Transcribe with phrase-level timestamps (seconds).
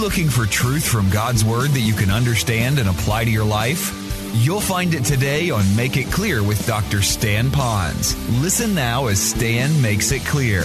[0.00, 3.94] looking for truth from God's Word that you can understand and apply to your life?
[4.32, 7.02] You'll find it today on Make It Clear with Dr.
[7.02, 8.14] Stan Ponz.
[8.40, 10.62] Listen now as Stan makes it clear.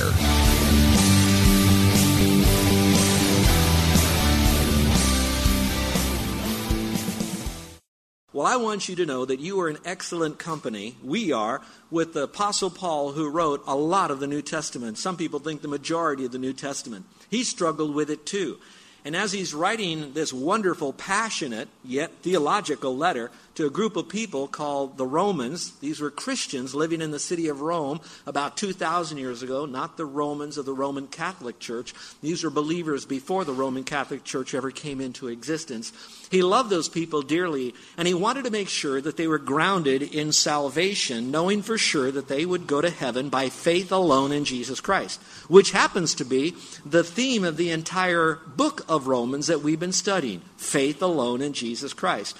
[8.32, 10.96] Well, I want you to know that you are in excellent company.
[11.04, 14.98] We are with the Apostle Paul, who wrote a lot of the New Testament.
[14.98, 17.06] Some people think the majority of the New Testament.
[17.30, 18.60] He struggled with it too.
[19.06, 24.48] And as he's writing this wonderful, passionate, yet theological letter to a group of people
[24.48, 29.42] called the Romans, these were Christians living in the city of Rome about 2,000 years
[29.42, 31.94] ago, not the Romans of the Roman Catholic Church.
[32.22, 35.94] These were believers before the Roman Catholic Church ever came into existence.
[36.30, 40.02] He loved those people dearly, and he wanted to make sure that they were grounded
[40.02, 44.44] in salvation, knowing for sure that they would go to heaven by faith alone in
[44.44, 49.62] Jesus Christ, which happens to be the theme of the entire book of Romans that
[49.62, 52.38] we've been studying faith alone in Jesus Christ.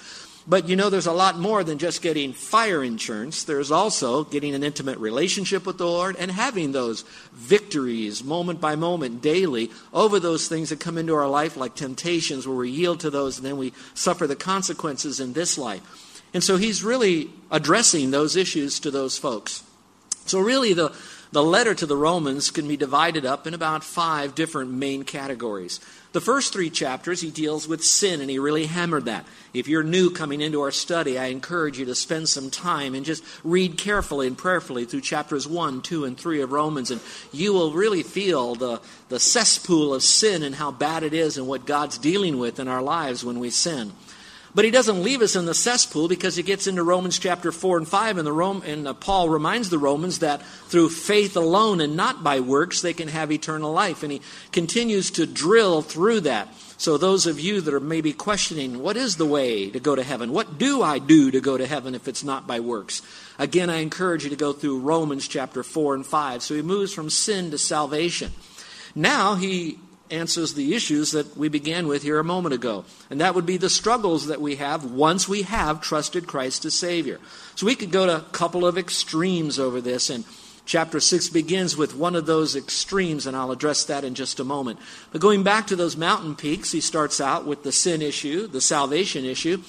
[0.48, 3.42] But you know, there's a lot more than just getting fire insurance.
[3.42, 7.02] There's also getting an intimate relationship with the Lord and having those
[7.32, 12.46] victories moment by moment, daily, over those things that come into our life, like temptations,
[12.46, 15.82] where we yield to those and then we suffer the consequences in this life.
[16.32, 19.64] And so he's really addressing those issues to those folks.
[20.26, 20.92] So, really, the,
[21.32, 25.80] the letter to the Romans can be divided up in about five different main categories.
[26.16, 29.26] The first three chapters, he deals with sin, and he really hammered that.
[29.52, 33.04] If you're new coming into our study, I encourage you to spend some time and
[33.04, 37.02] just read carefully and prayerfully through chapters 1, 2, and 3 of Romans, and
[37.34, 41.46] you will really feel the, the cesspool of sin and how bad it is and
[41.46, 43.92] what God's dealing with in our lives when we sin.
[44.56, 47.76] But he doesn't leave us in the cesspool because he gets into Romans chapter 4
[47.76, 51.82] and 5, and, the Rome, and uh, Paul reminds the Romans that through faith alone
[51.82, 54.02] and not by works, they can have eternal life.
[54.02, 54.22] And he
[54.52, 56.48] continues to drill through that.
[56.78, 60.02] So, those of you that are maybe questioning, what is the way to go to
[60.02, 60.32] heaven?
[60.32, 63.02] What do I do to go to heaven if it's not by works?
[63.38, 66.42] Again, I encourage you to go through Romans chapter 4 and 5.
[66.42, 68.32] So, he moves from sin to salvation.
[68.94, 69.78] Now, he
[70.10, 72.84] answers the issues that we began with here a moment ago.
[73.10, 76.74] And that would be the struggles that we have once we have trusted Christ as
[76.74, 77.20] Savior.
[77.54, 80.24] So we could go to a couple of extremes over this, and
[80.64, 84.44] chapter 6 begins with one of those extremes, and I'll address that in just a
[84.44, 84.78] moment.
[85.12, 88.60] But going back to those mountain peaks, he starts out with the sin issue, the
[88.60, 89.62] salvation issue.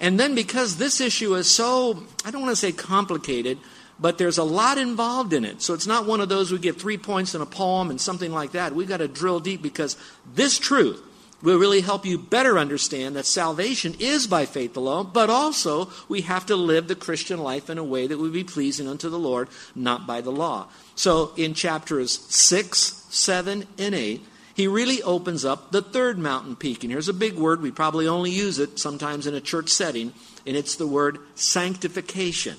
[0.00, 3.58] And then because this issue is so, I don't want to say complicated,
[4.00, 5.60] but there's a lot involved in it.
[5.62, 8.32] So it's not one of those we get three points in a poem and something
[8.32, 8.74] like that.
[8.74, 9.96] We've got to drill deep because
[10.34, 11.02] this truth
[11.42, 16.22] will really help you better understand that salvation is by faith alone, but also we
[16.22, 19.18] have to live the Christian life in a way that would be pleasing unto the
[19.18, 20.68] Lord, not by the law.
[20.94, 24.20] So in chapters 6, 7, and 8,
[24.54, 26.84] he really opens up the third mountain peak.
[26.84, 30.12] And here's a big word, we probably only use it sometimes in a church setting,
[30.46, 32.56] and it's the word sanctification.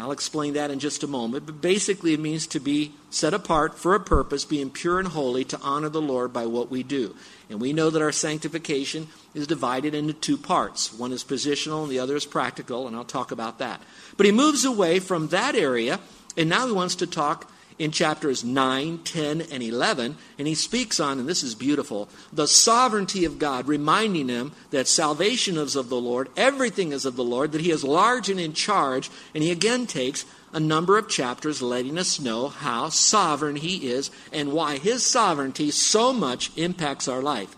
[0.00, 1.46] I'll explain that in just a moment.
[1.46, 5.44] But basically, it means to be set apart for a purpose, being pure and holy,
[5.46, 7.16] to honor the Lord by what we do.
[7.50, 11.90] And we know that our sanctification is divided into two parts one is positional and
[11.90, 13.82] the other is practical, and I'll talk about that.
[14.16, 16.00] But he moves away from that area,
[16.36, 20.98] and now he wants to talk in chapters 9, 10, and 11, and he speaks
[20.98, 25.88] on, and this is beautiful, the sovereignty of God, reminding him that salvation is of
[25.88, 29.44] the Lord, everything is of the Lord, that he is large and in charge, and
[29.44, 34.52] he again takes a number of chapters letting us know how sovereign he is and
[34.52, 37.54] why his sovereignty so much impacts our life.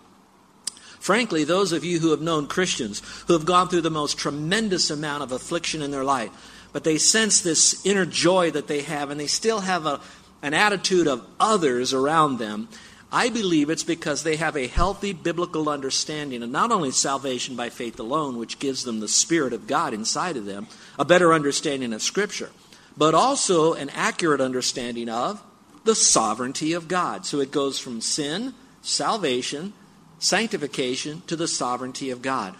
[0.99, 4.91] Frankly, those of you who have known Christians who have gone through the most tremendous
[4.91, 6.31] amount of affliction in their life,
[6.73, 10.01] but they sense this inner joy that they have, and they still have a,
[10.43, 12.69] an attitude of others around them.
[13.13, 17.71] I believe it's because they have a healthy biblical understanding of not only salvation by
[17.71, 20.69] faith alone, which gives them the Spirit of God inside of them,
[20.99, 22.51] a better understanding of Scripture,
[22.97, 25.43] but also an accurate understanding of
[25.85, 27.27] the sovereignty of God.
[27.27, 29.73] So it goes from sin, salvation,
[30.21, 32.55] sanctification, to the sovereignty of God.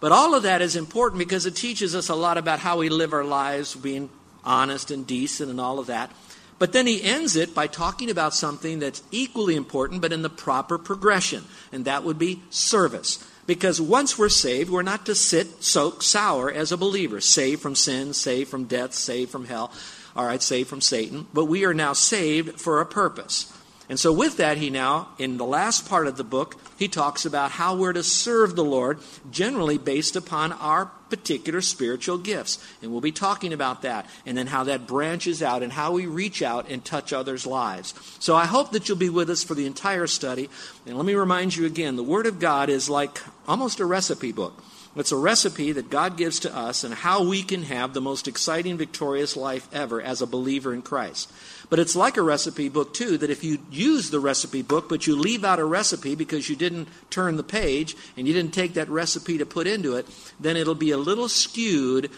[0.00, 2.88] But all of that is important because it teaches us a lot about how we
[2.88, 4.10] live our lives, being
[4.44, 6.10] honest and decent and all of that.
[6.58, 10.30] But then he ends it by talking about something that's equally important, but in the
[10.30, 13.24] proper progression, and that would be service.
[13.46, 17.74] Because once we're saved, we're not to sit, soak, sour as a believer, saved from
[17.74, 19.72] sin, saved from death, saved from hell,
[20.16, 23.52] all right, saved from Satan, but we are now saved for a purpose.
[23.88, 27.24] And so, with that, he now, in the last part of the book, he talks
[27.24, 28.98] about how we're to serve the Lord,
[29.30, 32.62] generally based upon our particular spiritual gifts.
[32.82, 36.04] And we'll be talking about that, and then how that branches out, and how we
[36.04, 37.94] reach out and touch others' lives.
[38.18, 40.50] So, I hope that you'll be with us for the entire study.
[40.84, 44.32] And let me remind you again the Word of God is like almost a recipe
[44.32, 44.62] book.
[44.96, 48.26] It's a recipe that God gives to us and how we can have the most
[48.26, 51.30] exciting, victorious life ever as a believer in Christ.
[51.70, 55.06] But it's like a recipe book, too, that if you use the recipe book, but
[55.06, 58.74] you leave out a recipe because you didn't turn the page and you didn't take
[58.74, 60.06] that recipe to put into it,
[60.40, 62.10] then it'll be a little skewed.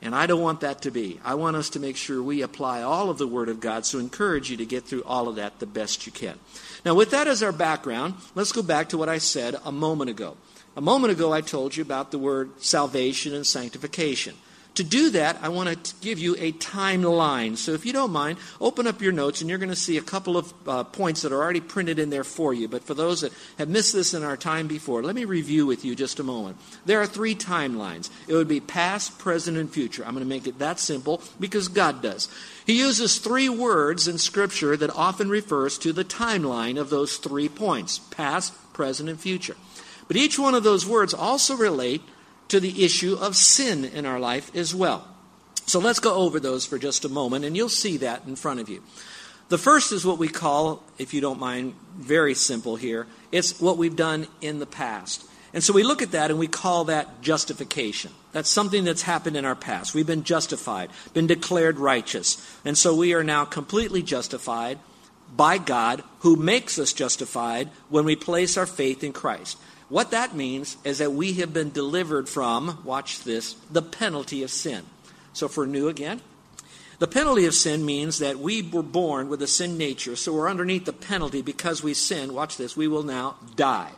[0.00, 1.20] And I don't want that to be.
[1.24, 3.98] I want us to make sure we apply all of the Word of God, so
[3.98, 6.38] encourage you to get through all of that the best you can.
[6.84, 10.10] Now, with that as our background, let's go back to what I said a moment
[10.10, 10.36] ago.
[10.76, 14.34] A moment ago, I told you about the word salvation and sanctification.
[14.76, 17.58] To do that, I want to give you a timeline.
[17.58, 20.02] So if you don't mind, open up your notes and you're going to see a
[20.02, 22.68] couple of uh, points that are already printed in there for you.
[22.68, 25.84] But for those that have missed this in our time before, let me review with
[25.84, 26.56] you just a moment.
[26.86, 28.08] There are three timelines.
[28.26, 30.04] It would be past, present, and future.
[30.06, 32.30] I'm going to make it that simple because God does.
[32.66, 37.50] He uses three words in Scripture that often refers to the timeline of those three
[37.50, 39.56] points past, present, and future.
[40.08, 42.02] But each one of those words also relate
[42.52, 45.08] to the issue of sin in our life as well.
[45.64, 48.60] So let's go over those for just a moment, and you'll see that in front
[48.60, 48.82] of you.
[49.48, 53.06] The first is what we call, if you don't mind, very simple here.
[53.32, 55.24] It's what we've done in the past.
[55.54, 58.12] And so we look at that and we call that justification.
[58.32, 59.94] That's something that's happened in our past.
[59.94, 62.36] We've been justified, been declared righteous.
[62.66, 64.78] And so we are now completely justified
[65.34, 69.56] by God, who makes us justified when we place our faith in Christ.
[69.92, 74.50] What that means is that we have been delivered from, watch this, the penalty of
[74.50, 74.84] sin.
[75.34, 76.22] So, for new again,
[76.98, 80.48] the penalty of sin means that we were born with a sin nature, so we're
[80.48, 82.32] underneath the penalty because we sin.
[82.32, 83.90] Watch this, we will now die.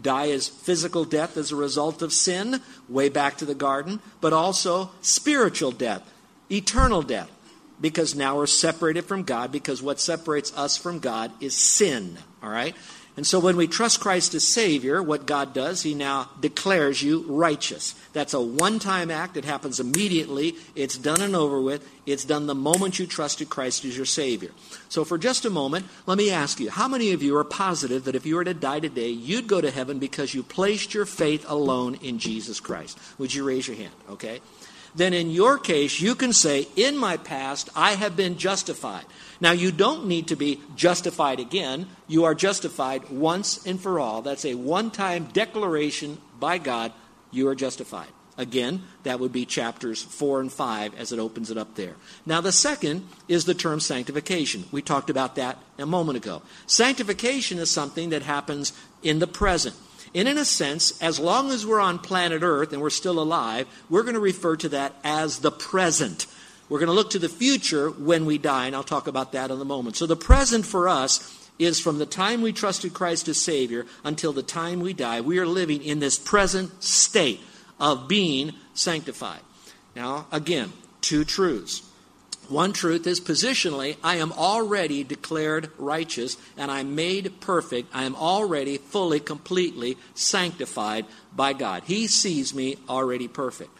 [0.00, 4.32] Die is physical death as a result of sin, way back to the garden, but
[4.32, 6.02] also spiritual death,
[6.50, 7.30] eternal death,
[7.78, 12.16] because now we're separated from God, because what separates us from God is sin.
[12.42, 12.74] All right?
[13.14, 17.24] And so when we trust Christ as Savior, what God does, He now declares you
[17.28, 17.94] righteous.
[18.14, 19.36] That's a one time act.
[19.36, 20.54] It happens immediately.
[20.74, 21.86] It's done and over with.
[22.06, 24.50] It's done the moment you trusted Christ as your Savior.
[24.88, 28.04] So for just a moment, let me ask you how many of you are positive
[28.04, 31.04] that if you were to die today, you'd go to heaven because you placed your
[31.04, 32.98] faith alone in Jesus Christ?
[33.18, 33.92] Would you raise your hand?
[34.08, 34.40] Okay
[34.94, 39.04] then in your case, you can say, In my past, I have been justified.
[39.40, 41.88] Now, you don't need to be justified again.
[42.06, 44.22] You are justified once and for all.
[44.22, 46.92] That's a one time declaration by God.
[47.30, 48.08] You are justified.
[48.38, 51.96] Again, that would be chapters 4 and 5 as it opens it up there.
[52.24, 54.64] Now, the second is the term sanctification.
[54.72, 56.42] We talked about that a moment ago.
[56.66, 58.72] Sanctification is something that happens
[59.02, 59.76] in the present.
[60.14, 63.66] And in a sense, as long as we're on planet Earth and we're still alive,
[63.88, 66.26] we're going to refer to that as the present.
[66.68, 69.50] We're going to look to the future when we die, and I'll talk about that
[69.50, 69.96] in a moment.
[69.96, 74.32] So the present for us is from the time we trusted Christ as Savior until
[74.32, 75.20] the time we die.
[75.20, 77.40] We are living in this present state
[77.80, 79.40] of being sanctified.
[79.94, 81.82] Now, again, two truths.
[82.48, 87.88] One truth is positionally, I am already declared righteous and I'm made perfect.
[87.94, 91.84] I am already fully, completely sanctified by God.
[91.86, 93.70] He sees me already perfect.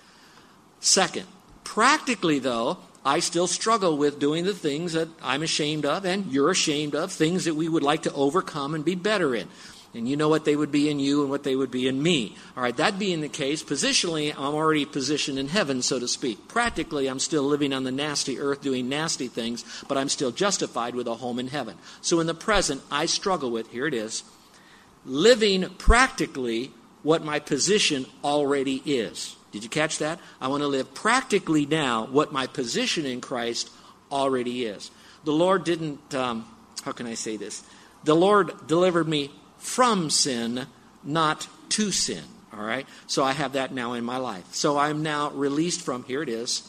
[0.81, 1.26] Second,
[1.64, 6.50] practically though, I still struggle with doing the things that I'm ashamed of and you're
[6.50, 9.49] ashamed of, things that we would like to overcome and be better in
[9.95, 12.03] and you know what they would be in you and what they would be in
[12.03, 12.35] me.
[12.57, 16.49] All right, that being the case, positionally, I'm already positioned in heaven, so to speak.
[16.49, 20.95] Practically, I'm still living on the nasty earth doing nasty things, but I'm still justified
[20.95, 21.77] with a home in heaven.
[22.01, 24.25] So in the present, I struggle with, here it is,
[25.05, 26.71] living practically
[27.03, 29.37] what my position already is.
[29.51, 30.19] Did you catch that?
[30.41, 33.71] I want to live practically now what my position in Christ
[34.11, 34.91] already is.
[35.25, 36.47] The Lord didn't, um,
[36.83, 37.63] how can I say this?
[38.05, 39.31] The Lord delivered me
[39.62, 40.66] from sin,
[41.04, 42.25] not to sin.
[42.52, 42.87] All right?
[43.07, 44.52] So I have that now in my life.
[44.52, 46.69] So I'm now released from, here it is,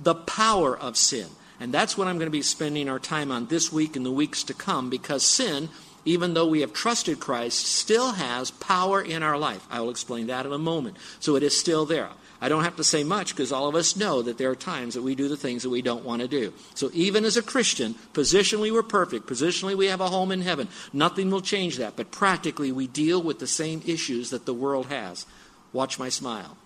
[0.00, 1.26] the power of sin.
[1.58, 4.12] And that's what I'm going to be spending our time on this week and the
[4.12, 5.70] weeks to come because sin,
[6.04, 9.66] even though we have trusted Christ, still has power in our life.
[9.70, 10.98] I will explain that in a moment.
[11.18, 12.10] So it is still there.
[12.40, 14.94] I don't have to say much because all of us know that there are times
[14.94, 16.52] that we do the things that we don't want to do.
[16.74, 19.26] So even as a Christian, positionally we're perfect.
[19.26, 20.68] Positionally we have a home in heaven.
[20.92, 21.96] Nothing will change that.
[21.96, 25.26] But practically we deal with the same issues that the world has.
[25.72, 26.56] Watch my smile.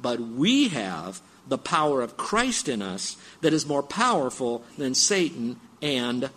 [0.00, 5.58] But we have the power of Christ in us that is more powerful than Satan
[5.80, 6.28] and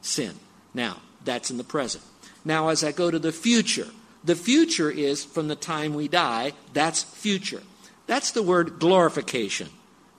[0.00, 0.34] sin.
[0.72, 2.04] Now, that's in the present.
[2.44, 3.88] Now, as I go to the future,
[4.24, 7.62] the future is from the time we die, that's future.
[8.06, 9.68] That's the word glorification.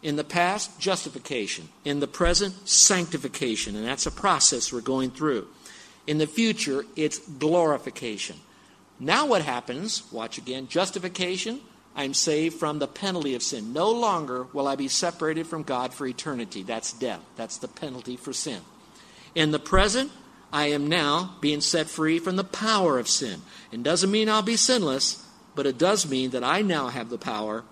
[0.01, 1.69] In the past, justification.
[1.85, 3.75] In the present, sanctification.
[3.75, 5.47] And that's a process we're going through.
[6.07, 8.35] In the future, it's glorification.
[8.99, 10.03] Now, what happens?
[10.11, 10.67] Watch again.
[10.67, 11.61] Justification.
[11.95, 13.71] I'm saved from the penalty of sin.
[13.71, 16.63] No longer will I be separated from God for eternity.
[16.63, 17.21] That's death.
[17.35, 18.61] That's the penalty for sin.
[19.35, 20.11] In the present,
[20.51, 23.41] I am now being set free from the power of sin.
[23.71, 25.25] It doesn't mean I'll be sinless,
[25.55, 27.63] but it does mean that I now have the power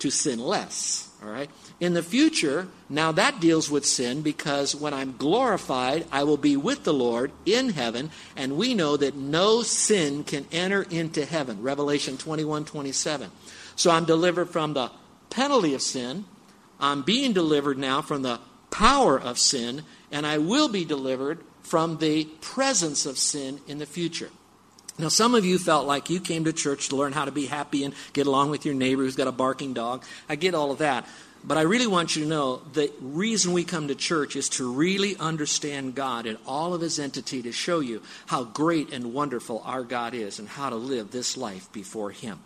[0.00, 1.08] to sin less.
[1.22, 1.50] All right?
[1.78, 6.56] In the future, now that deals with sin because when I'm glorified, I will be
[6.56, 11.62] with the Lord in heaven, and we know that no sin can enter into heaven.
[11.62, 13.30] Revelation 21 27.
[13.76, 14.90] So I'm delivered from the
[15.28, 16.24] penalty of sin.
[16.80, 18.40] I'm being delivered now from the
[18.70, 23.86] power of sin, and I will be delivered from the presence of sin in the
[23.86, 24.30] future.
[25.00, 27.46] Now, some of you felt like you came to church to learn how to be
[27.46, 30.04] happy and get along with your neighbor who's got a barking dog.
[30.28, 31.06] I get all of that.
[31.42, 34.70] But I really want you to know the reason we come to church is to
[34.70, 39.62] really understand God in all of His entity to show you how great and wonderful
[39.64, 42.40] our God is and how to live this life before Him.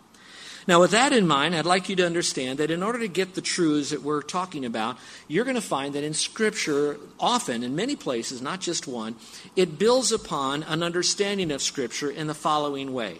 [0.67, 3.35] Now, with that in mind, I'd like you to understand that in order to get
[3.35, 7.75] the truths that we're talking about, you're going to find that in Scripture, often, in
[7.75, 9.15] many places, not just one,
[9.55, 13.19] it builds upon an understanding of Scripture in the following way.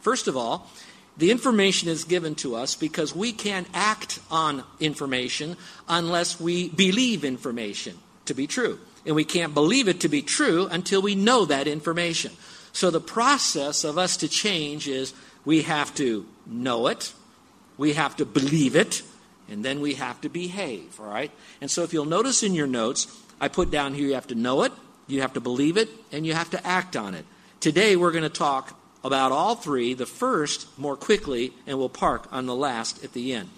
[0.00, 0.70] First of all,
[1.16, 5.56] the information is given to us because we can't act on information
[5.88, 8.78] unless we believe information to be true.
[9.06, 12.32] And we can't believe it to be true until we know that information.
[12.72, 17.12] So the process of us to change is we have to know it,
[17.76, 19.02] we have to believe it,
[19.48, 21.30] and then we have to behave, all right?
[21.60, 23.06] And so if you'll notice in your notes,
[23.40, 24.72] I put down here you have to know it,
[25.06, 27.24] you have to believe it, and you have to act on it.
[27.60, 32.26] Today we're going to talk about all three, the first more quickly, and we'll park
[32.32, 33.50] on the last at the end.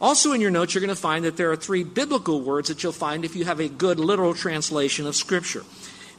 [0.00, 2.82] Also, in your notes, you're going to find that there are three biblical words that
[2.82, 5.62] you'll find if you have a good literal translation of Scripture.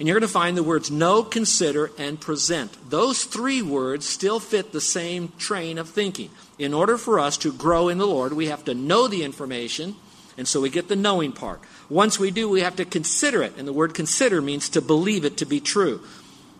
[0.02, 2.76] And you're going to find the words know, consider, and present.
[2.90, 6.32] Those three words still fit the same train of thinking.
[6.58, 9.96] In order for us to grow in the Lord, we have to know the information,
[10.40, 11.62] and so we get the knowing part.
[11.88, 15.24] Once we do, we have to consider it, and the word consider means to believe
[15.24, 16.02] it to be true.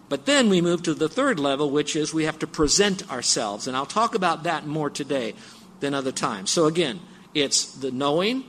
[0.08, 3.66] But then we move to the third level, which is we have to present ourselves.
[3.66, 5.34] And I'll talk about that more today
[5.80, 6.52] than other times.
[6.52, 7.00] So again,
[7.34, 8.44] it's the knowing,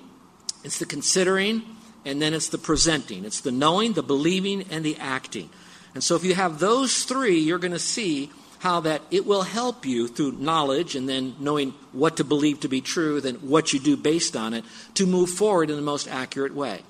[0.65, 1.63] it's the considering,
[2.05, 3.25] and then it's the presenting.
[3.25, 5.51] It's the knowing, the believing, and the acting.
[5.95, 8.31] And so if you have those three, you're going to see
[8.61, 12.69] how that it will help you through knowledge and then knowing what to believe to
[12.69, 16.07] be true, then what you do based on it, to move forward in the most
[16.09, 16.81] accurate way.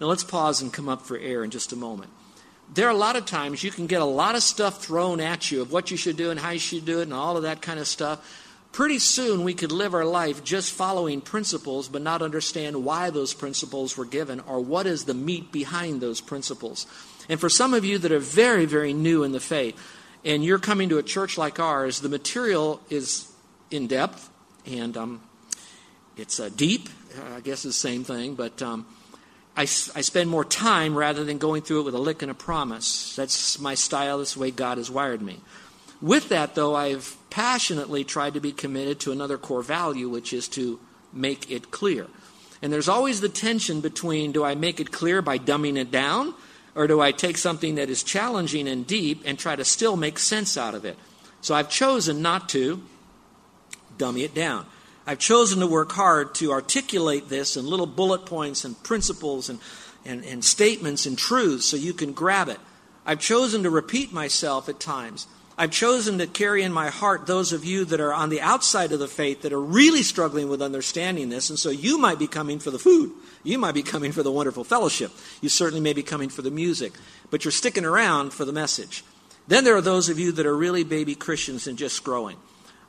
[0.00, 2.10] Now let's pause and come up for air in just a moment.
[2.74, 5.50] There are a lot of times you can get a lot of stuff thrown at
[5.50, 7.44] you of what you should do and how you should do it and all of
[7.44, 12.02] that kind of stuff pretty soon we could live our life just following principles but
[12.02, 16.86] not understand why those principles were given or what is the meat behind those principles.
[17.28, 19.76] And for some of you that are very, very new in the faith
[20.24, 23.30] and you're coming to a church like ours, the material is
[23.70, 24.30] in depth
[24.66, 25.20] and um,
[26.16, 26.88] it's uh, deep.
[27.34, 28.86] I guess it's the same thing, but um,
[29.56, 29.64] I, I
[30.00, 33.16] spend more time rather than going through it with a lick and a promise.
[33.16, 35.40] That's my style, that's the way God has wired me.
[36.00, 40.48] With that, though, I've passionately tried to be committed to another core value, which is
[40.48, 40.80] to
[41.12, 42.06] make it clear.
[42.62, 46.34] And there's always the tension between do I make it clear by dumbing it down,
[46.74, 50.18] or do I take something that is challenging and deep and try to still make
[50.18, 50.96] sense out of it?
[51.40, 52.82] So I've chosen not to
[53.98, 54.66] dummy it down.
[55.06, 59.58] I've chosen to work hard to articulate this in little bullet points and principles and,
[60.04, 62.58] and, and statements and truths so you can grab it.
[63.04, 65.26] I've chosen to repeat myself at times
[65.60, 68.92] I've chosen to carry in my heart those of you that are on the outside
[68.92, 71.50] of the faith that are really struggling with understanding this.
[71.50, 73.12] And so you might be coming for the food.
[73.44, 75.12] You might be coming for the wonderful fellowship.
[75.42, 76.94] You certainly may be coming for the music.
[77.30, 79.04] But you're sticking around for the message.
[79.48, 82.38] Then there are those of you that are really baby Christians and just growing.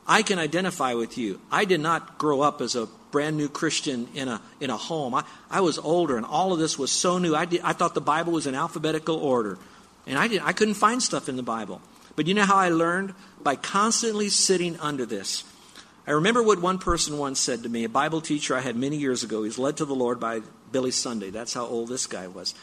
[0.08, 1.42] I can identify with you.
[1.52, 5.14] I did not grow up as a brand new Christian in a, in a home.
[5.14, 7.36] I, I was older, and all of this was so new.
[7.36, 9.58] I, did, I thought the Bible was in alphabetical order.
[10.08, 11.82] And I, did, I couldn't find stuff in the Bible.
[12.16, 13.14] But you know how I learned?
[13.42, 15.44] By constantly sitting under this.
[16.08, 18.98] I remember what one person once said to me, a Bible teacher I had many
[18.98, 19.44] years ago.
[19.44, 20.42] He was led to the Lord by
[20.72, 21.30] Billy Sunday.
[21.30, 22.56] That's how old this guy was.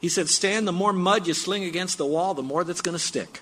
[0.00, 2.94] He said, Stan, the more mud you sling against the wall, the more that's going
[2.94, 3.40] to stick.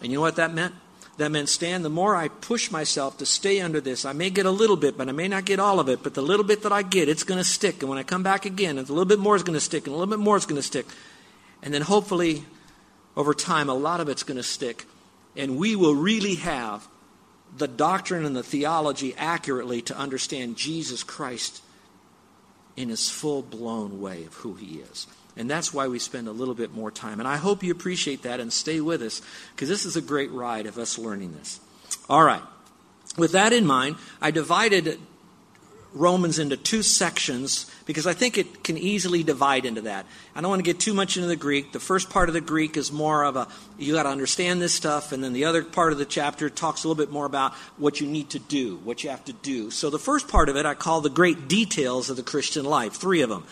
[0.00, 0.74] And you know what that meant?
[1.16, 4.46] That meant, Stan, the more I push myself to stay under this, I may get
[4.46, 6.62] a little bit, but I may not get all of it, but the little bit
[6.62, 7.80] that I get, it's going to stick.
[7.80, 9.94] And when I come back again, a little bit more is going to stick, and
[9.94, 10.86] a little bit more is going to stick.
[11.60, 12.44] And then hopefully,
[13.16, 14.86] over time, a lot of it's going to stick.
[15.36, 16.86] And we will really have
[17.56, 21.62] the doctrine and the theology accurately to understand Jesus Christ
[22.76, 25.06] in his full blown way of who he is.
[25.36, 27.20] And that's why we spend a little bit more time.
[27.20, 29.22] And I hope you appreciate that and stay with us
[29.54, 31.60] because this is a great ride of us learning this.
[32.08, 32.42] All right.
[33.16, 34.98] With that in mind, I divided
[35.94, 40.06] Romans into two sections because I think it can easily divide into that.
[40.34, 41.72] I don't want to get too much into the Greek.
[41.72, 44.74] The first part of the Greek is more of a you got to understand this
[44.74, 47.54] stuff, and then the other part of the chapter talks a little bit more about
[47.78, 49.70] what you need to do, what you have to do.
[49.70, 52.92] So the first part of it I call the great details of the Christian life,
[52.94, 53.44] three of them.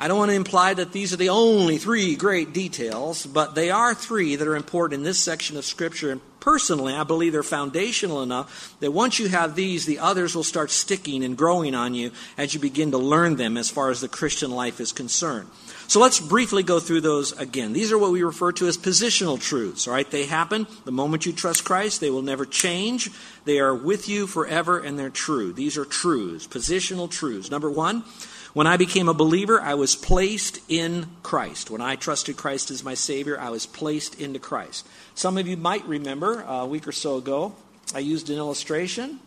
[0.00, 3.70] I don't want to imply that these are the only three great details, but they
[3.70, 6.10] are three that are important in this section of Scripture.
[6.10, 10.42] And personally, I believe they're foundational enough that once you have these, the others will
[10.42, 14.00] start sticking and growing on you as you begin to learn them as far as
[14.00, 15.50] the Christian life is concerned.
[15.90, 17.72] So let's briefly go through those again.
[17.72, 20.08] These are what we refer to as positional truths, all right?
[20.08, 22.00] They happen the moment you trust Christ.
[22.00, 23.10] They will never change.
[23.44, 25.52] They are with you forever and they're true.
[25.52, 27.50] These are truths, positional truths.
[27.50, 28.04] Number one,
[28.52, 31.70] when I became a believer, I was placed in Christ.
[31.70, 34.86] When I trusted Christ as my Savior, I was placed into Christ.
[35.16, 37.52] Some of you might remember uh, a week or so ago,
[37.92, 39.18] I used an illustration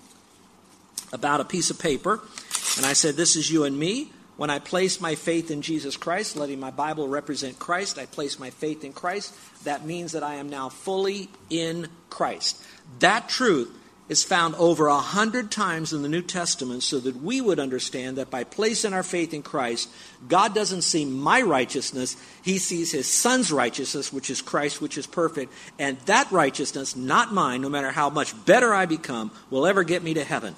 [1.12, 2.22] about a piece of paper,
[2.78, 4.14] and I said, This is you and me.
[4.36, 8.40] When I place my faith in Jesus Christ, letting my Bible represent Christ, I place
[8.40, 9.34] my faith in Christ.
[9.64, 12.64] That means that I am now fully in Christ.
[13.00, 13.72] That truth
[14.10, 18.18] is found over a hundred times in the New Testament so that we would understand
[18.18, 19.90] that by placing our faith in Christ,
[20.28, 25.08] God doesn't see my righteousness, He sees His Son's righteousness, which is Christ, which is
[25.08, 25.54] perfect.
[25.80, 30.04] And that righteousness, not mine, no matter how much better I become, will ever get
[30.04, 30.56] me to heaven.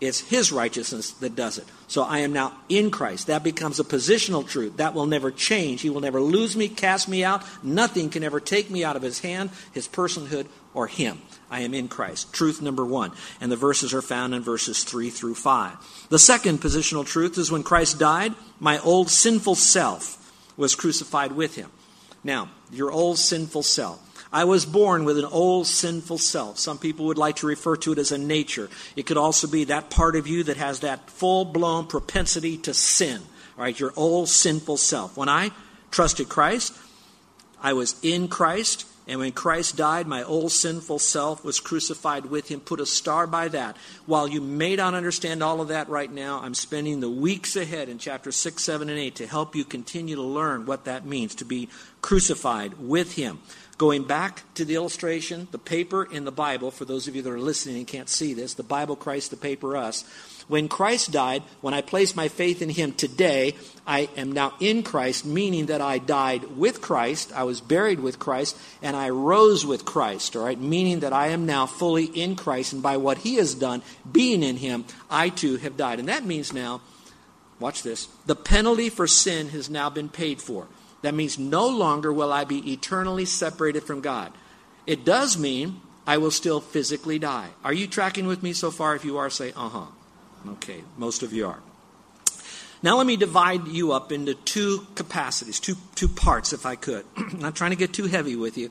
[0.00, 1.66] It's His righteousness that does it.
[1.88, 3.26] So I am now in Christ.
[3.26, 4.76] That becomes a positional truth.
[4.76, 5.80] That will never change.
[5.80, 7.42] He will never lose me, cast me out.
[7.64, 11.20] Nothing can ever take me out of His hand, His personhood, or Him.
[11.50, 12.32] I am in Christ.
[12.32, 13.12] Truth number one.
[13.40, 16.06] And the verses are found in verses 3 through 5.
[16.10, 20.14] The second positional truth is when Christ died, my old sinful self
[20.56, 21.70] was crucified with him.
[22.22, 24.02] Now, your old sinful self.
[24.32, 26.58] I was born with an old sinful self.
[26.58, 28.68] Some people would like to refer to it as a nature.
[28.94, 32.74] It could also be that part of you that has that full blown propensity to
[32.74, 33.22] sin.
[33.56, 33.78] right?
[33.78, 35.16] your old sinful self.
[35.16, 35.50] When I
[35.90, 36.76] trusted Christ,
[37.62, 38.84] I was in Christ.
[39.08, 42.60] And when Christ died, my old sinful self was crucified with him.
[42.60, 43.78] Put a star by that.
[44.04, 47.88] While you may not understand all of that right now, I'm spending the weeks ahead
[47.88, 51.34] in chapter 6, 7, and 8 to help you continue to learn what that means
[51.36, 51.70] to be
[52.02, 53.38] crucified with him.
[53.78, 57.30] Going back to the illustration, the paper in the Bible, for those of you that
[57.30, 60.02] are listening and can't see this, the Bible, Christ, the paper, us.
[60.48, 63.54] When Christ died, when I place my faith in him today,
[63.86, 68.18] I am now in Christ, meaning that I died with Christ, I was buried with
[68.18, 70.58] Christ, and I rose with Christ, all right?
[70.58, 74.42] Meaning that I am now fully in Christ, and by what he has done, being
[74.42, 76.00] in him, I too have died.
[76.00, 76.80] And that means now,
[77.60, 80.66] watch this, the penalty for sin has now been paid for.
[81.02, 84.32] That means no longer will I be eternally separated from God.
[84.86, 87.50] It does mean I will still physically die.
[87.62, 88.96] Are you tracking with me so far?
[88.96, 89.86] If you are, say, uh huh.
[90.52, 91.60] Okay, most of you are.
[92.82, 97.04] Now let me divide you up into two capacities, two, two parts, if I could.
[97.16, 98.70] I'm not trying to get too heavy with you.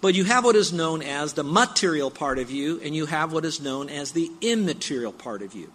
[0.00, 3.32] But you have what is known as the material part of you, and you have
[3.32, 5.72] what is known as the immaterial part of you.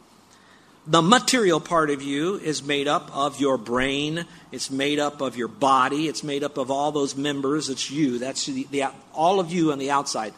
[0.87, 5.37] The material part of you is made up of your brain, it's made up of
[5.37, 7.69] your body, it's made up of all those members.
[7.69, 8.17] It's you.
[8.17, 10.33] That's the, the, all of you on the outside.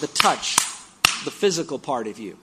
[0.00, 0.56] The touch,
[1.24, 2.36] the physical part of you.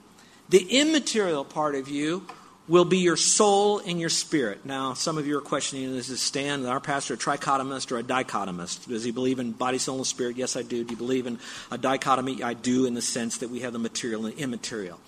[0.50, 2.26] The immaterial part of you
[2.66, 4.64] will be your soul and your spirit.
[4.64, 8.02] Now, some of you are questioning this is Stan, our pastor, a trichotomist or a
[8.02, 8.88] dichotomist?
[8.88, 10.36] Does he believe in body, soul, and spirit?
[10.36, 10.82] Yes, I do.
[10.82, 11.38] Do you believe in
[11.70, 12.42] a dichotomy?
[12.42, 14.98] I do, in the sense that we have the material and the immaterial.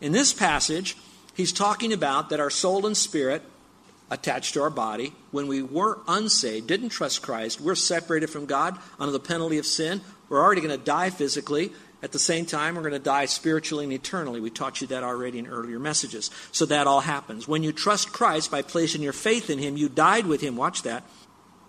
[0.00, 0.96] In this passage,
[1.34, 3.42] he's talking about that our soul and spirit
[4.10, 5.12] attached to our body.
[5.30, 9.66] When we were unsaved, didn't trust Christ, we're separated from God under the penalty of
[9.66, 10.00] sin.
[10.28, 11.72] We're already going to die physically.
[12.02, 14.38] At the same time, we're going to die spiritually and eternally.
[14.38, 16.30] We taught you that already in earlier messages.
[16.52, 17.48] So that all happens.
[17.48, 20.56] When you trust Christ by placing your faith in Him, you died with Him.
[20.56, 21.02] Watch that.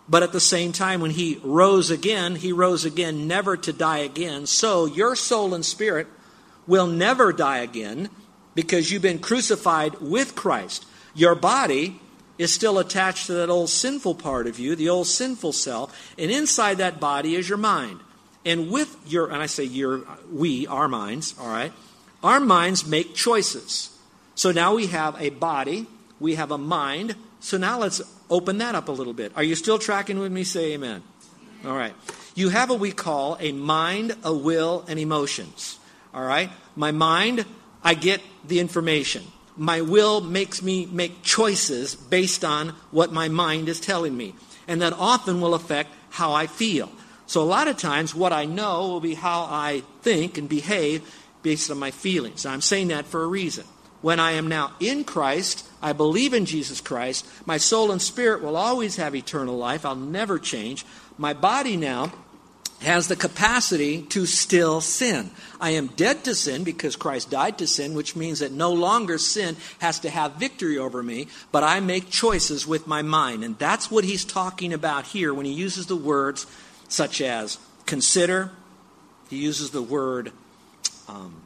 [0.10, 4.00] But at the same time, when He rose again, He rose again never to die
[4.00, 4.46] again.
[4.46, 6.08] So your soul and spirit
[6.68, 8.10] will never die again
[8.56, 10.86] because you've been crucified with Christ.
[11.14, 12.00] Your body
[12.38, 16.32] is still attached to that old sinful part of you, the old sinful self, and
[16.32, 18.00] inside that body is your mind.
[18.46, 21.72] And with your, and I say your, we, our minds, all right,
[22.24, 23.96] our minds make choices.
[24.36, 25.88] So now we have a body,
[26.20, 27.16] we have a mind.
[27.40, 29.32] So now let's open that up a little bit.
[29.36, 30.44] Are you still tracking with me?
[30.44, 31.04] Say amen.
[31.66, 31.94] All right.
[32.36, 35.80] You have what we call a mind, a will, and emotions.
[36.14, 36.50] All right?
[36.76, 37.46] My mind,
[37.86, 39.24] I get the information.
[39.56, 44.34] My will makes me make choices based on what my mind is telling me.
[44.68, 46.92] And that often will affect how I feel.
[47.28, 51.10] So a lot of times, what I know will be how I think and behave
[51.44, 52.46] based on my feelings.
[52.46, 53.66] I'm saying that for a reason.
[54.02, 58.42] When I am now in Christ, I believe in Jesus Christ, my soul and spirit
[58.44, 59.86] will always have eternal life.
[59.86, 60.86] I'll never change.
[61.18, 62.14] My body now
[62.82, 65.32] has the capacity to still sin.
[65.60, 69.18] I am dead to sin because Christ died to sin, which means that no longer
[69.18, 73.44] sin has to have victory over me, but I make choices with my mind.
[73.44, 76.46] And that's what he's talking about here when he uses the words
[76.88, 78.52] such as consider,
[79.30, 80.32] he uses the word
[81.08, 81.42] um,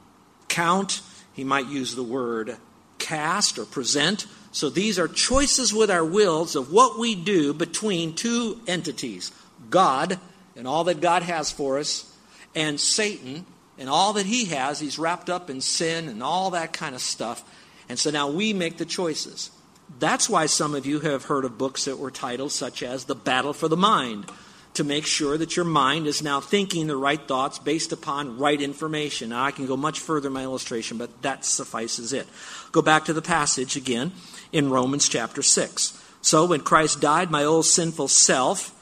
[0.48, 1.02] count,
[1.34, 2.58] he might use the word
[2.98, 4.26] cast or present.
[4.52, 9.32] So these are choices with our wills of what we do between two entities
[9.70, 10.20] God
[10.60, 12.14] and all that God has for us,
[12.54, 13.46] and Satan
[13.78, 14.80] and all that he has.
[14.80, 17.44] He's wrapped up in sin and all that kind of stuff.
[17.88, 19.52] And so now we make the choices.
[19.98, 23.16] That's why some of you have heard of books that were titled, such as The
[23.16, 24.30] Battle for the Mind
[24.74, 28.62] to make sure that your mind is now thinking the right thoughts based upon right
[28.62, 29.30] information.
[29.30, 32.28] Now, I can go much further in my illustration, but that suffices it.
[32.72, 34.12] Go back to the passage again
[34.52, 36.06] in Romans chapter 6.
[36.22, 38.76] So, when Christ died, my old sinful self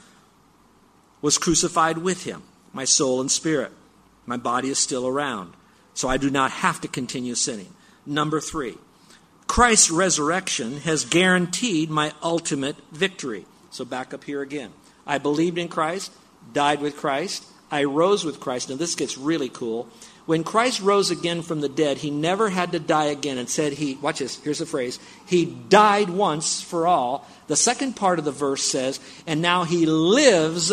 [1.20, 3.72] was crucified with him, my soul and spirit.
[4.26, 5.54] My body is still around,
[5.94, 7.72] so I do not have to continue sinning.
[8.04, 8.76] Number three,
[9.46, 13.46] Christ's resurrection has guaranteed my ultimate victory.
[13.70, 14.72] So, back up here again.
[15.06, 16.12] I believed in Christ,
[16.52, 18.70] died with Christ, I rose with Christ.
[18.70, 19.88] Now, this gets really cool.
[20.26, 23.72] When Christ rose again from the dead, he never had to die again and said
[23.72, 27.26] he, watch this, here's the phrase, he died once for all.
[27.46, 30.70] The second part of the verse says, and now he lives,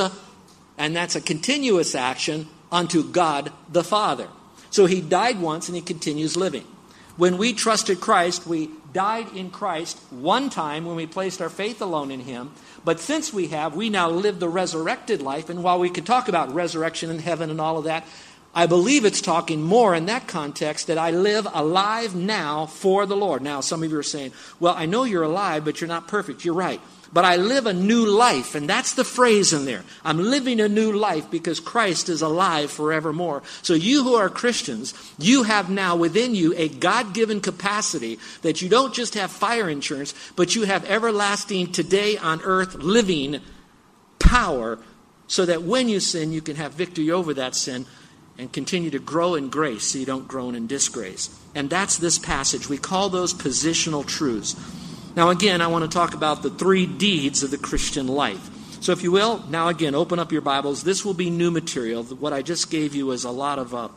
[0.78, 4.28] and that's a continuous action, unto God the Father.
[4.70, 6.66] So he died once and he continues living.
[7.16, 11.82] When we trusted Christ, we died in Christ one time when we placed our faith
[11.82, 12.52] alone in him.
[12.84, 15.50] But since we have, we now live the resurrected life.
[15.50, 18.06] And while we could talk about resurrection in heaven and all of that,
[18.56, 23.18] I believe it's talking more in that context that I live alive now for the
[23.18, 23.42] Lord.
[23.42, 26.46] Now, some of you are saying, well, I know you're alive, but you're not perfect.
[26.46, 26.82] You're right
[27.14, 28.56] but I live a new life.
[28.56, 29.86] And that's the phrase in there.
[30.04, 33.42] I'm living a new life because Christ is alive forevermore.
[33.62, 38.62] So, you who are Christians, you have now within you a God given capacity that
[38.62, 43.40] you don't just have fire insurance, but you have everlasting, today on earth, living
[44.20, 44.78] power
[45.28, 47.86] so that when you sin, you can have victory over that sin
[48.38, 51.30] and continue to grow in grace so you don't groan in disgrace.
[51.54, 52.68] And that's this passage.
[52.68, 54.56] We call those positional truths.
[55.16, 58.50] Now, again, I want to talk about the three deeds of the Christian life.
[58.82, 60.84] So, if you will, now again, open up your Bibles.
[60.84, 62.04] This will be new material.
[62.04, 63.88] What I just gave you is a lot of uh,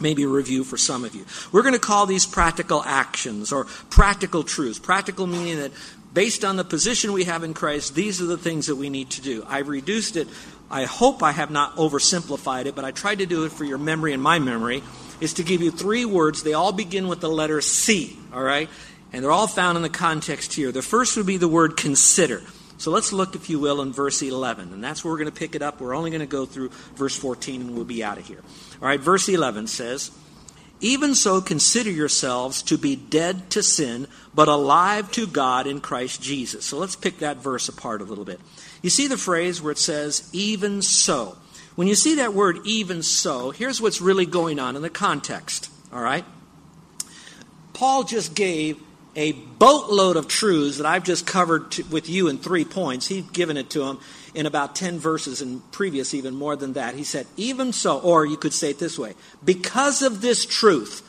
[0.00, 1.24] maybe a review for some of you.
[1.50, 4.78] We're going to call these practical actions or practical truths.
[4.78, 5.72] Practical meaning that
[6.12, 9.10] based on the position we have in Christ, these are the things that we need
[9.10, 9.44] to do.
[9.48, 10.28] I've reduced it.
[10.72, 13.78] I hope I have not oversimplified it, but I tried to do it for your
[13.78, 14.82] memory and my memory.
[15.20, 16.42] Is to give you three words.
[16.42, 18.68] They all begin with the letter C, all right?
[19.12, 20.72] And they're all found in the context here.
[20.72, 22.42] The first would be the word consider.
[22.78, 24.72] So let's look, if you will, in verse 11.
[24.72, 25.80] And that's where we're going to pick it up.
[25.80, 28.40] We're only going to go through verse 14 and we'll be out of here.
[28.80, 30.10] All right, verse 11 says,
[30.80, 36.20] Even so consider yourselves to be dead to sin, but alive to God in Christ
[36.20, 36.64] Jesus.
[36.64, 38.40] So let's pick that verse apart a little bit.
[38.82, 41.38] You see the phrase where it says, Even so.
[41.74, 45.70] When you see that word, even so, here's what's really going on in the context.
[45.92, 46.24] All right?
[47.72, 48.78] Paul just gave
[49.14, 53.06] a boatload of truths that I've just covered to, with you in three points.
[53.06, 53.98] He's given it to him
[54.34, 56.94] in about 10 verses and previous, even more than that.
[56.94, 59.14] He said, Even so, or you could say it this way
[59.44, 61.08] because of this truth,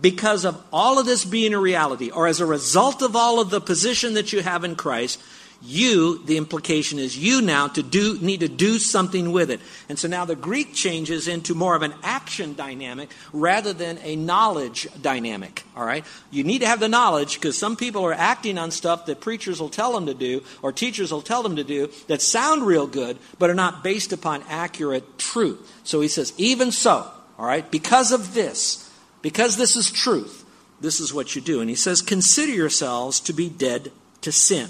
[0.00, 3.50] because of all of this being a reality, or as a result of all of
[3.50, 5.20] the position that you have in Christ,
[5.60, 9.60] you, the implication is you now to do, need to do something with it.
[9.88, 14.14] And so now the Greek changes into more of an action dynamic rather than a
[14.14, 15.64] knowledge dynamic.
[15.76, 16.04] All right?
[16.30, 19.60] You need to have the knowledge because some people are acting on stuff that preachers
[19.60, 22.86] will tell them to do or teachers will tell them to do that sound real
[22.86, 25.80] good but are not based upon accurate truth.
[25.82, 28.88] So he says, even so, all right, because of this,
[29.22, 30.44] because this is truth,
[30.80, 31.60] this is what you do.
[31.60, 33.90] And he says, Consider yourselves to be dead
[34.20, 34.68] to sin.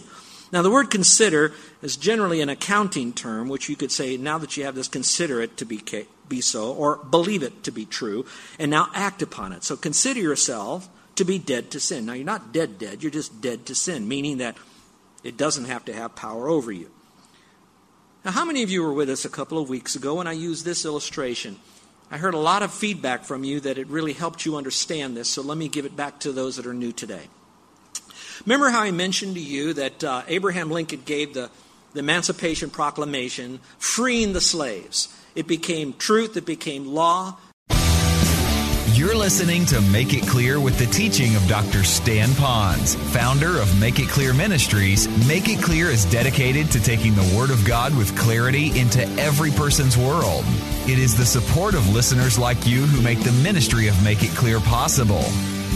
[0.51, 4.57] Now, the word consider is generally an accounting term, which you could say, now that
[4.57, 5.83] you have this, consider it to be,
[6.29, 8.25] be so, or believe it to be true,
[8.59, 9.63] and now act upon it.
[9.63, 12.07] So consider yourself to be dead to sin.
[12.07, 14.57] Now, you're not dead, dead, you're just dead to sin, meaning that
[15.23, 16.91] it doesn't have to have power over you.
[18.25, 20.33] Now, how many of you were with us a couple of weeks ago when I
[20.33, 21.57] used this illustration?
[22.11, 25.29] I heard a lot of feedback from you that it really helped you understand this,
[25.29, 27.29] so let me give it back to those that are new today.
[28.45, 31.51] Remember how I mentioned to you that uh, Abraham Lincoln gave the,
[31.93, 35.09] the Emancipation Proclamation freeing the slaves?
[35.35, 37.37] It became truth, it became law.
[38.99, 41.85] You're listening to Make It Clear with the teaching of Dr.
[41.85, 45.07] Stan Ponz, founder of Make It Clear Ministries.
[45.29, 49.53] Make It Clear is dedicated to taking the Word of God with clarity into every
[49.53, 50.45] person's world.
[50.89, 54.31] It is the support of listeners like you who make the ministry of Make It
[54.31, 55.23] Clear possible.